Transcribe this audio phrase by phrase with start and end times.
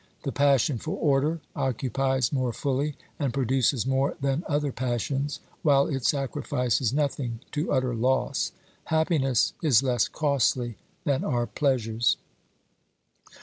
[0.23, 6.03] The passion for order occupies more fully and produces more than other passions, while it
[6.05, 8.51] sacrifices nothing to utter loss.
[8.85, 12.17] Happiness is less costly than are pleasures."